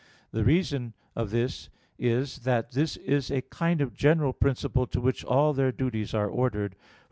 The 0.31 0.43
reason 0.43 0.95
of 1.15 1.29
this 1.29 1.69
is, 1.99 2.39
that 2.39 2.71
this 2.71 2.97
is 2.97 3.29
a 3.29 3.43
kind 3.43 3.81
of 3.81 3.93
general 3.93 4.33
principle 4.33 4.87
to 4.87 4.99
which 4.99 5.23
all 5.23 5.53
their 5.53 5.71
duties 5.71 6.15
are 6.15 6.27
ordered. 6.27 6.75